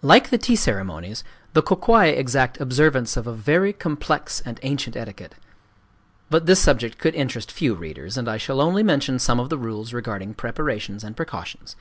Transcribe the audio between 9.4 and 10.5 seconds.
of the rules regarding